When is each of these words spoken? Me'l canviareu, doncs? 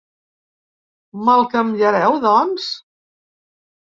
Me'l 1.27 1.45
canviareu, 1.51 2.17
doncs? 2.25 2.71